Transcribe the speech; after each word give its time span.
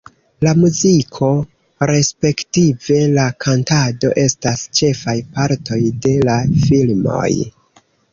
La 0.45 0.51
muziko, 0.59 1.27
respektive 1.91 2.97
la 3.17 3.25
kantado 3.45 4.11
estas 4.23 4.63
ĉefaj 4.79 5.15
partoj 5.37 5.79
de 6.07 6.15
la 6.31 6.39
filmoj. 6.65 7.29